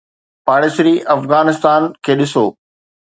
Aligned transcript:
پاڙيسري 0.47 0.93
افغانستان 1.15 1.81
کي 2.03 2.13
ڏسو. 2.19 2.45